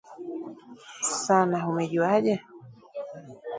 [1.21, 2.33] Sana, umejuaje?